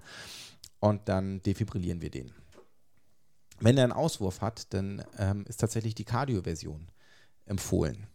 und 0.78 1.08
dann 1.08 1.42
defibrillieren 1.42 2.00
wir 2.00 2.10
den. 2.10 2.32
Wenn 3.60 3.76
er 3.76 3.84
einen 3.84 3.92
Auswurf 3.92 4.40
hat, 4.40 4.72
dann 4.72 5.02
ähm, 5.18 5.44
ist 5.48 5.58
tatsächlich 5.58 5.94
die 5.94 6.04
Kardioversion 6.04 6.88
empfohlen. 7.46 8.06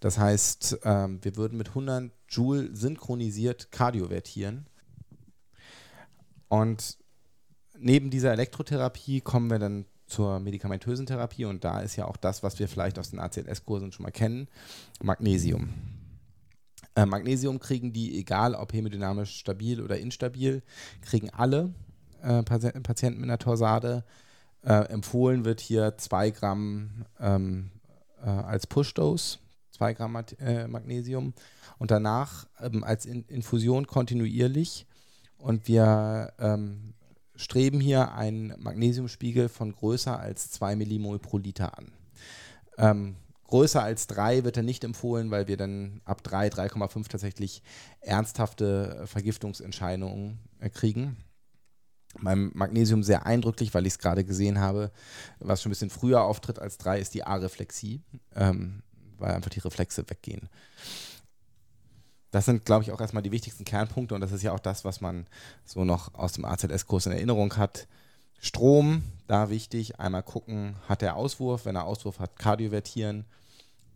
Das 0.00 0.18
heißt, 0.18 0.80
ähm, 0.84 1.20
wir 1.22 1.36
würden 1.36 1.56
mit 1.56 1.68
100 1.68 2.10
Joule 2.28 2.74
synchronisiert 2.74 3.70
kardiovertieren. 3.70 4.66
Und 6.48 6.98
neben 7.78 8.10
dieser 8.10 8.32
Elektrotherapie 8.32 9.20
kommen 9.20 9.50
wir 9.50 9.58
dann 9.58 9.86
zur 10.06 10.40
medikamentösen 10.40 11.06
Therapie 11.06 11.46
und 11.46 11.64
da 11.64 11.80
ist 11.80 11.96
ja 11.96 12.06
auch 12.06 12.16
das, 12.16 12.42
was 12.42 12.58
wir 12.58 12.68
vielleicht 12.68 12.98
aus 12.98 13.10
den 13.10 13.18
ACLS-Kursen 13.18 13.92
schon 13.92 14.02
mal 14.02 14.10
kennen, 14.10 14.48
Magnesium. 15.00 15.70
Äh, 16.94 17.06
Magnesium 17.06 17.58
kriegen 17.58 17.92
die, 17.92 18.18
egal 18.18 18.54
ob 18.54 18.74
hemodynamisch 18.74 19.38
stabil 19.38 19.80
oder 19.80 19.98
instabil, 19.98 20.62
kriegen 21.00 21.30
alle 21.30 21.72
äh, 22.22 22.42
Patienten 22.42 23.20
mit 23.20 23.30
einer 23.30 23.38
Torsade 23.38 24.04
äh, 24.64 24.88
empfohlen 24.90 25.44
wird 25.44 25.60
hier 25.60 25.96
2 25.96 26.30
Gramm 26.30 27.04
ähm, 27.20 27.70
äh, 28.22 28.28
als 28.28 28.66
Push-Dose, 28.66 29.38
2 29.72 29.94
Gramm 29.94 30.16
äh, 30.38 30.68
Magnesium 30.68 31.34
und 31.78 31.90
danach 31.90 32.46
ähm, 32.60 32.84
als 32.84 33.06
In 33.06 33.24
Infusion 33.24 33.86
kontinuierlich. 33.86 34.86
Und 35.38 35.66
wir 35.66 36.32
ähm, 36.38 36.94
streben 37.34 37.80
hier 37.80 38.12
einen 38.12 38.54
Magnesiumspiegel 38.58 39.48
von 39.48 39.72
größer 39.72 40.18
als 40.18 40.50
2 40.52 40.76
Millimol 40.76 41.18
pro 41.18 41.38
Liter 41.38 41.76
an. 41.76 41.92
Ähm, 42.78 43.16
größer 43.48 43.82
als 43.82 44.06
3 44.06 44.44
wird 44.44 44.56
er 44.56 44.62
nicht 44.62 44.84
empfohlen, 44.84 45.30
weil 45.32 45.48
wir 45.48 45.56
dann 45.56 46.00
ab 46.04 46.22
3, 46.22 46.48
3,5 46.48 47.08
tatsächlich 47.08 47.62
ernsthafte 48.00 49.02
Vergiftungsentscheidungen 49.06 50.38
äh, 50.60 50.70
kriegen. 50.70 51.16
Beim 52.20 52.50
Magnesium 52.54 53.02
sehr 53.02 53.26
eindrücklich, 53.26 53.72
weil 53.74 53.86
ich 53.86 53.94
es 53.94 53.98
gerade 53.98 54.24
gesehen 54.24 54.60
habe, 54.60 54.90
was 55.38 55.62
schon 55.62 55.70
ein 55.70 55.74
bisschen 55.74 55.90
früher 55.90 56.22
auftritt 56.22 56.58
als 56.58 56.78
3, 56.78 56.98
ist 56.98 57.14
die 57.14 57.24
Areflexie, 57.24 58.02
ähm, 58.34 58.82
weil 59.18 59.32
einfach 59.32 59.50
die 59.50 59.60
Reflexe 59.60 60.08
weggehen. 60.08 60.48
Das 62.30 62.46
sind, 62.46 62.64
glaube 62.64 62.82
ich, 62.82 62.92
auch 62.92 63.00
erstmal 63.00 63.22
die 63.22 63.32
wichtigsten 63.32 63.64
Kernpunkte 63.64 64.14
und 64.14 64.20
das 64.20 64.32
ist 64.32 64.42
ja 64.42 64.52
auch 64.52 64.60
das, 64.60 64.84
was 64.84 65.00
man 65.00 65.26
so 65.64 65.84
noch 65.84 66.14
aus 66.14 66.32
dem 66.32 66.44
AZS-Kurs 66.44 67.06
in 67.06 67.12
Erinnerung 67.12 67.56
hat. 67.56 67.86
Strom, 68.40 69.02
da 69.26 69.50
wichtig, 69.50 70.00
einmal 70.00 70.22
gucken, 70.22 70.76
hat 70.88 71.02
er 71.02 71.16
Auswurf, 71.16 71.64
wenn 71.66 71.76
er 71.76 71.84
Auswurf 71.84 72.18
hat, 72.18 72.38
kardiovertieren 72.38 73.26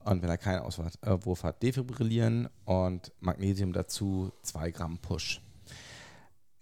und 0.05 0.23
wenn 0.23 0.29
er 0.29 0.39
keinen 0.39 0.61
Auswurf 0.61 1.43
hat, 1.43 1.63
defibrillieren 1.63 2.49
und 2.65 3.11
Magnesium 3.21 3.73
dazu 3.73 4.31
2 4.43 4.71
Gramm 4.71 4.99
Push. 4.99 5.41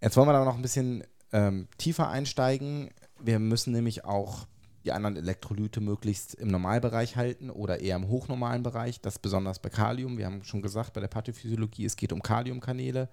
Jetzt 0.00 0.16
wollen 0.16 0.28
wir 0.28 0.34
aber 0.34 0.44
noch 0.44 0.56
ein 0.56 0.62
bisschen 0.62 1.04
ähm, 1.32 1.68
tiefer 1.78 2.08
einsteigen. 2.08 2.90
Wir 3.20 3.38
müssen 3.38 3.72
nämlich 3.72 4.04
auch 4.04 4.46
die 4.84 4.92
anderen 4.92 5.16
Elektrolyte 5.16 5.80
möglichst 5.80 6.34
im 6.34 6.48
Normalbereich 6.48 7.16
halten 7.16 7.50
oder 7.50 7.80
eher 7.80 7.96
im 7.96 8.08
hochnormalen 8.08 8.62
Bereich. 8.62 9.00
Das 9.00 9.18
besonders 9.18 9.58
bei 9.58 9.70
Kalium. 9.70 10.18
Wir 10.18 10.26
haben 10.26 10.44
schon 10.44 10.60
gesagt, 10.60 10.92
bei 10.92 11.00
der 11.00 11.08
Pathophysiologie, 11.08 11.86
es 11.86 11.96
geht 11.96 12.12
um 12.12 12.22
Kaliumkanäle. 12.22 13.08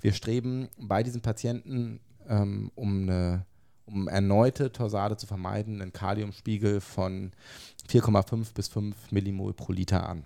Wir 0.00 0.12
streben 0.12 0.68
bei 0.78 1.02
diesen 1.02 1.22
Patienten 1.22 2.00
ähm, 2.28 2.70
um 2.74 3.02
eine 3.02 3.46
um 3.86 4.08
erneute 4.08 4.72
Torsade 4.72 5.16
zu 5.16 5.26
vermeiden, 5.26 5.80
einen 5.80 5.92
Kaliumspiegel 5.92 6.80
von 6.80 7.30
4,5 7.88 8.52
bis 8.52 8.68
5 8.68 9.12
Millimol 9.12 9.54
pro 9.54 9.72
Liter 9.72 10.08
an. 10.08 10.24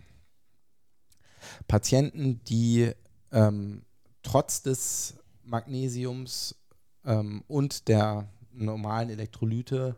Patienten, 1.69 2.43
die 2.45 2.91
ähm, 3.33 3.83
trotz 4.23 4.63
des 4.63 5.15
Magnesiums 5.45 6.57
ähm, 7.04 7.42
und 7.49 7.88
der 7.88 8.28
normalen 8.52 9.11
Elektrolyte 9.11 9.97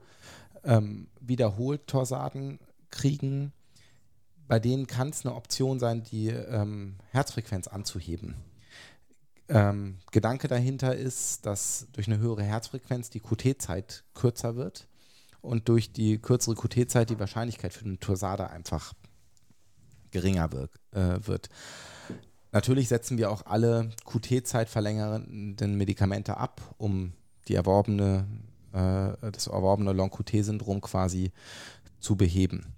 ähm, 0.64 1.08
wiederholt 1.20 1.86
Torsaden 1.86 2.58
kriegen, 2.90 3.52
bei 4.48 4.58
denen 4.58 4.86
kann 4.86 5.08
es 5.08 5.24
eine 5.24 5.34
Option 5.34 5.78
sein, 5.78 6.02
die 6.02 6.28
ähm, 6.28 6.96
Herzfrequenz 7.10 7.68
anzuheben. 7.68 8.36
Ähm, 9.48 9.98
Gedanke 10.10 10.48
dahinter 10.48 10.94
ist, 10.94 11.46
dass 11.46 11.88
durch 11.92 12.06
eine 12.06 12.18
höhere 12.18 12.42
Herzfrequenz 12.42 13.10
die 13.10 13.20
QT-Zeit 13.20 14.04
kürzer 14.14 14.56
wird 14.56 14.88
und 15.40 15.68
durch 15.68 15.92
die 15.92 16.18
kürzere 16.18 16.54
QT-Zeit 16.54 17.10
die 17.10 17.18
Wahrscheinlichkeit 17.18 17.72
für 17.72 17.84
eine 17.84 17.98
Torsade 17.98 18.50
einfach 18.50 18.94
geringer 20.10 20.52
wirk, 20.52 20.78
äh, 20.92 21.18
wird. 21.26 21.48
Natürlich 22.52 22.88
setzen 22.88 23.16
wir 23.16 23.30
auch 23.30 23.46
alle 23.46 23.90
QT-Zeit 24.04 24.68
verlängernden 24.68 25.74
Medikamente 25.76 26.36
ab, 26.36 26.60
um 26.76 27.14
die 27.48 27.54
erworbene, 27.54 28.26
äh, 28.72 29.30
das 29.32 29.46
erworbene 29.46 29.92
Long-QT-Syndrom 29.92 30.82
quasi 30.82 31.32
zu 31.98 32.14
beheben. 32.14 32.74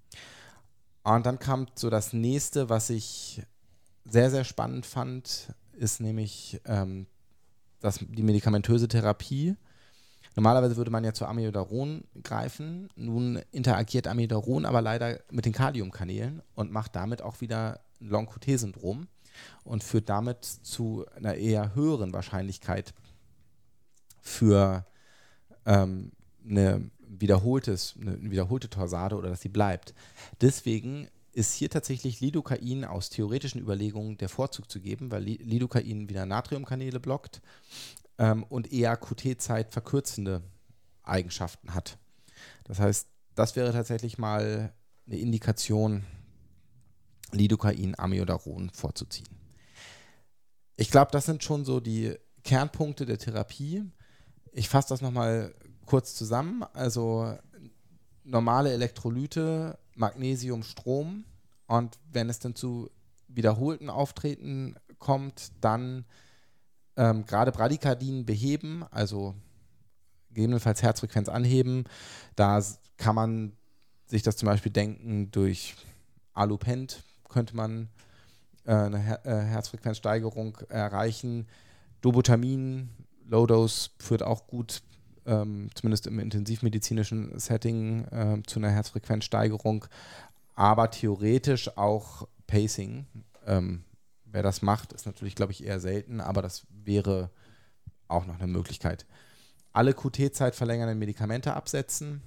Und 1.02 1.26
dann 1.26 1.40
kam 1.40 1.66
so 1.75 1.90
das 1.90 2.12
nächste, 2.12 2.69
was 2.69 2.88
ich 2.88 3.43
sehr, 4.04 4.31
sehr 4.31 4.45
spannend 4.45 4.87
fand, 4.87 5.52
ist 5.73 6.00
nämlich 6.00 6.61
ähm, 6.66 7.07
das, 7.81 7.99
die 7.99 8.23
medikamentöse 8.23 8.87
Therapie. 8.87 9.57
Normalerweise 10.37 10.76
würde 10.76 10.90
man 10.90 11.04
ja 11.04 11.12
zu 11.12 11.26
Amiodaron 11.26 12.04
greifen. 12.23 12.88
Nun 12.95 13.40
interagiert 13.50 14.07
Amiodaron 14.07 14.66
aber 14.66 14.83
leider 14.83 15.21
mit 15.31 15.47
den 15.47 15.52
Kaliumkanälen 15.52 16.43
und 16.54 16.71
macht 16.71 16.95
damit 16.95 17.23
auch 17.23 17.40
wieder 17.40 17.81
Long-QT-Syndrom 17.99 19.09
und 19.64 19.85
führt 19.85 20.09
damit 20.09 20.45
zu 20.45 21.05
einer 21.14 21.35
eher 21.35 21.75
höheren 21.75 22.12
Wahrscheinlichkeit 22.12 22.95
für 24.21 24.87
ähm, 25.67 26.12
eine, 26.49 26.91
wiederholtes, 26.99 27.95
eine 28.00 28.31
wiederholte 28.31 28.71
Torsade 28.71 29.17
oder 29.17 29.31
dass 29.31 29.42
sie 29.42 29.49
bleibt. 29.49 29.94
Deswegen 30.40 31.09
ist 31.33 31.55
hier 31.55 31.68
tatsächlich 31.68 32.20
Lidocain 32.20 32.85
aus 32.85 33.11
theoretischen 33.11 33.61
Überlegungen 33.61 34.16
der 34.18 34.29
Vorzug 34.29 34.70
zu 34.70 34.81
geben, 34.81 35.11
weil 35.11 35.23
Lidocain 35.25 36.09
wieder 36.09 36.27
Natriumkanäle 36.27 37.01
blockt 37.01 37.42
ähm, 38.18 38.44
und 38.44 38.73
eher 38.73 38.97
QT-Zeit 38.97 39.73
verkürzende 39.73 40.42
Eigenschaften 41.03 41.75
hat. 41.75 41.99
Das 42.64 42.79
heißt, 42.79 43.09
das 43.35 43.57
wäre 43.57 43.73
tatsächlich 43.73 44.16
mal 44.16 44.73
eine 45.07 45.18
Indikation, 45.18 46.05
Lidocain, 47.35 47.94
Amiodaron 47.99 48.70
vorzuziehen. 48.70 49.29
Ich 50.77 50.90
glaube, 50.90 51.11
das 51.12 51.27
sind 51.27 51.44
schon 51.44 51.64
so 51.64 51.81
die 51.81 52.14
Kernpunkte 52.42 53.07
der 53.07 53.18
Therapie. 53.18 53.85
Ich 54.53 54.68
fasse 54.68 54.88
das 54.88 55.01
nochmal 55.01 55.55
kurz 55.87 56.14
zusammen. 56.14 56.64
Also 56.73 57.37
normale 58.25 58.73
Elektrolyte 58.73 59.79
Magnesium, 59.94 60.62
Strom. 60.62 61.25
Und 61.66 61.99
wenn 62.11 62.29
es 62.29 62.38
dann 62.38 62.55
zu 62.55 62.90
wiederholten 63.29 63.90
Auftreten 63.90 64.77
kommt, 64.99 65.53
dann 65.61 66.05
ähm, 66.97 67.25
gerade 67.27 67.53
Bradykardien 67.53 68.25
beheben, 68.25 68.85
also 68.90 69.35
gegebenenfalls 70.29 70.83
Herzfrequenz 70.83 71.29
anheben. 71.29 71.85
Da 72.37 72.62
kann 72.97 73.14
man 73.14 73.53
sich 74.07 74.23
das 74.23 74.37
zum 74.37 74.47
Beispiel 74.47 74.73
denken, 74.73 75.31
durch 75.31 75.75
Alupent 76.33 77.03
könnte 77.35 77.57
man 77.57 77.88
äh, 78.64 78.73
eine 78.73 79.20
äh, 79.25 79.40
Herzfrequenzsteigerung 79.42 80.57
erreichen. 80.68 81.49
Dobutamin, 82.01 82.90
Low 83.27 83.47
Dose 83.47 83.90
führt 83.99 84.23
auch 84.23 84.47
gut 84.47 84.83
ähm, 85.27 85.68
zumindest 85.75 86.07
im 86.07 86.20
intensivmedizinischen 86.20 87.37
Setting, 87.38 88.05
äh, 88.05 88.42
zu 88.47 88.61
einer 88.61 88.70
Herzfrequenzsteigerung, 88.70 89.87
aber 90.55 90.90
theoretisch 90.92 91.77
auch 91.77 92.29
Pacing. 92.47 93.07
Ähm, 93.47 93.83
wer 94.25 94.44
das 94.44 94.62
macht, 94.62 94.92
ist 94.92 95.07
natürlich, 95.07 95.35
glaube 95.35 95.53
ich, 95.53 95.64
eher 95.64 95.81
selten, 95.81 96.20
aber 96.20 96.40
das 96.40 96.66
wäre 96.70 97.31
auch 98.07 98.27
noch 98.27 98.38
eine 98.38 98.47
Möglichkeit. 98.47 99.07
Alle 99.73 99.92
QT-Zeit 99.92 100.55
verlängernden 100.55 101.01
Medikamente 101.01 101.55
absetzen 101.55 102.23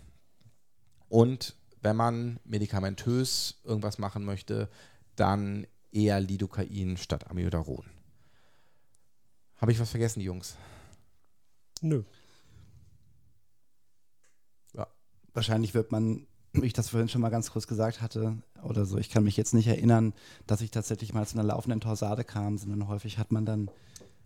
und 1.08 1.56
wenn 1.82 1.96
man 1.96 2.39
medikamentös 2.43 3.62
irgendwas 3.63 4.00
machen 4.00 4.26
möchte, 4.26 4.67
dann 5.19 5.67
eher 5.91 6.19
Lidocain 6.19 6.97
statt 6.97 7.30
Amiodaron. 7.30 7.86
Habe 9.58 9.71
ich 9.71 9.80
was 9.80 9.89
vergessen, 9.89 10.21
Jungs? 10.21 10.56
Nö. 11.82 12.03
wahrscheinlich 15.38 15.75
wird 15.75 15.91
man, 15.91 16.25
wie 16.51 16.65
ich 16.65 16.73
das 16.73 16.89
vorhin 16.89 17.08
schon 17.08 17.21
mal 17.21 17.30
ganz 17.30 17.51
kurz 17.51 17.67
gesagt 17.67 18.01
hatte, 18.01 18.41
oder 18.63 18.86
so, 18.86 18.97
ich 18.97 19.10
kann 19.10 19.23
mich 19.23 19.38
jetzt 19.38 19.53
nicht 19.53 19.67
erinnern, 19.67 20.13
dass 20.47 20.62
ich 20.62 20.71
tatsächlich 20.71 21.13
mal 21.13 21.25
zu 21.25 21.36
einer 21.36 21.47
laufenden 21.47 21.80
Torsade 21.80 22.25
kam, 22.25 22.58
sondern 22.58 22.88
häufig 22.89 23.19
hat 23.19 23.32
man 23.32 23.45
dann 23.45 23.69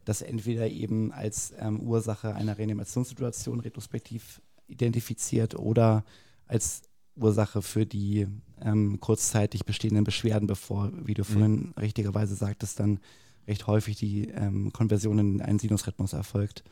das 0.06 0.22
entweder 0.24 0.68
eben 0.68 1.12
als 1.12 1.54
ähm, 1.60 1.82
Ursache 1.82 2.34
einer 2.34 2.58
Reanimationssituation 2.58 3.60
retrospektiv 3.60 4.42
identifiziert 4.68 5.54
oder 5.56 6.04
als 6.48 6.82
Ursache 7.22 7.62
für 7.62 7.86
die 7.86 8.28
ähm, 8.62 9.00
kurzzeitig 9.00 9.66
bestehenden 9.66 10.04
Beschwerden, 10.04 10.48
bevor, 10.48 10.92
wie 10.94 11.14
du 11.14 11.22
mhm. 11.22 11.26
vorhin 11.26 11.74
richtigerweise 11.80 12.36
sagtest, 12.36 12.80
dann 12.80 13.00
recht 13.48 13.68
häufig 13.68 13.98
die 13.98 14.30
ähm, 14.30 14.72
Konversion 14.74 15.20
in 15.20 15.42
einen 15.42 15.60
Sinusrhythmus 15.60 16.14
erfolgt. 16.14 16.64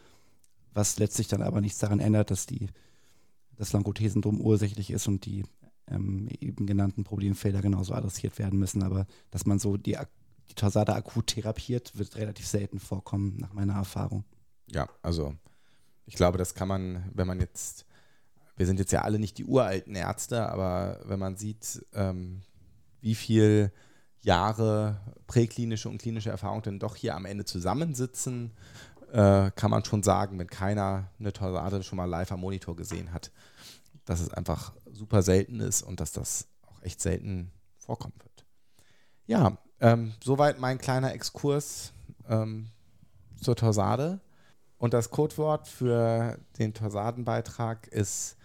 Was 0.74 1.00
letztlich 1.00 1.28
dann 1.28 1.42
aber 1.42 1.62
nichts 1.62 1.80
daran 1.80 2.00
ändert, 2.00 2.32
dass 2.32 2.46
die 2.46 2.68
das 3.58 3.74
Langoté-Syndrom 3.74 4.40
ursächlich 4.40 4.92
ist 4.92 5.08
und 5.08 5.26
die 5.26 5.44
ähm, 5.88 6.30
eben 6.40 6.66
genannten 6.66 7.04
Problemfelder 7.04 7.62
genauso 7.62 7.94
adressiert 7.94 8.40
werden 8.40 8.58
müssen. 8.60 8.84
Aber 8.84 9.06
dass 9.32 9.46
man 9.46 9.60
so 9.60 9.78
die, 9.78 9.98
die 10.50 10.56
Torsade 10.56 10.94
akut 10.94 11.28
therapiert, 11.28 11.98
wird 11.98 12.16
relativ 12.16 12.48
selten 12.48 12.80
vorkommen, 12.80 13.38
nach 13.38 13.54
meiner 13.54 13.74
Erfahrung. 13.74 14.24
Ja, 14.72 14.88
also 15.02 15.36
ich 16.06 16.16
glaube, 16.16 16.38
das 16.38 16.54
kann 16.56 16.68
man, 16.68 17.04
wenn 17.14 17.28
man 17.28 17.40
jetzt, 17.40 17.86
wir 18.60 18.66
sind 18.66 18.78
jetzt 18.78 18.92
ja 18.92 19.04
alle 19.04 19.20
nicht 19.20 19.38
die 19.38 19.46
uralten 19.46 19.96
Ärzte, 19.96 20.50
aber 20.50 21.00
wenn 21.06 21.18
man 21.18 21.38
sieht, 21.38 21.86
ähm, 21.94 22.42
wie 23.00 23.16
viel 23.16 23.72
Jahre 24.20 25.00
präklinische 25.28 25.88
und 25.88 26.02
klinische 26.02 26.30
Erfahrung 26.30 26.62
denn 26.62 26.78
doch 26.78 26.98
hier 26.98 27.16
am 27.16 27.24
Ende 27.24 27.46
zusammensitzen, 27.46 28.52
äh, 29.14 29.50
kann 29.52 29.72
man 29.72 29.86
schon 29.86 30.04
sagen, 30.04 30.38
wenn 30.38 30.48
keiner 30.48 31.10
eine 31.22 31.32
Torsade 31.32 31.84
schon 31.84 31.96
mal 31.96 32.04
live 32.04 32.34
am 32.34 32.42
Monitor 32.42 32.76
gesehen 32.76 33.14
hat, 33.14 33.32
dass 34.04 34.20
es 34.20 34.34
einfach 34.34 34.74
super 34.92 35.22
selten 35.22 35.62
ist 35.62 35.82
und 35.82 36.02
dass 36.02 36.12
das 36.12 36.50
auch 36.68 36.84
echt 36.84 37.00
selten 37.00 37.54
vorkommen 37.78 38.16
wird. 38.18 38.46
Ja, 39.26 39.58
ähm, 39.80 40.12
soweit 40.22 40.60
mein 40.60 40.80
kleiner 40.80 41.14
Exkurs 41.14 41.94
ähm, 42.28 42.68
zur 43.42 43.56
Torsade. 43.56 44.20
Und 44.78 44.94
das 44.94 45.12
Codewort 45.12 45.70
für 45.70 46.38
den 46.58 46.74
Torsadenbeitrag 46.74 47.88
ist 47.88 48.36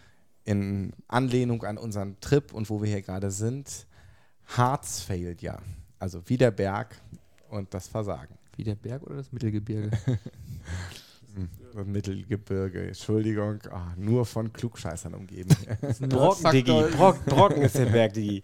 in 0.44 0.92
Anlehnung 1.08 1.62
an 1.64 1.78
unseren 1.78 2.20
Trip 2.20 2.52
und 2.52 2.68
wo 2.70 2.82
wir 2.82 2.88
hier 2.88 3.02
gerade 3.02 3.30
sind, 3.30 3.86
Hearts 4.56 5.00
Failure. 5.00 5.58
Also 5.98 6.22
wie 6.26 6.36
der 6.36 6.50
Berg 6.50 6.96
und 7.48 7.72
das 7.72 7.88
Versagen. 7.88 8.36
Wie 8.56 8.64
der 8.64 8.74
Berg 8.74 9.02
oder 9.02 9.16
das 9.16 9.32
Mittelgebirge? 9.32 9.90
Mittelgebirge, 11.84 12.88
Entschuldigung, 12.88 13.58
ah, 13.70 13.92
nur 13.96 14.24
von 14.24 14.52
Klugscheißern 14.52 15.14
umgeben. 15.14 15.50
Brocken, 16.08 16.50
Diggi. 16.52 16.84
Brock, 16.96 17.24
Brocken 17.24 17.62
ist 17.62 17.76
der 17.76 17.86
Berg, 17.86 18.12
Diggi. 18.12 18.42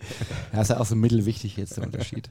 Ja, 0.53 0.63
ist 0.63 0.71
ja 0.71 0.81
auch 0.81 0.87
so 0.87 0.97
mittelwichtig 0.97 1.57
jetzt 1.57 1.77
der 1.77 1.85
Unterschied. 1.85 2.31